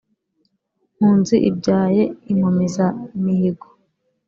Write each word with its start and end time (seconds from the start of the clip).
mpunzi 0.95 1.35
ibyaye 1.49 2.03
inkomezamihigo, 2.31 3.67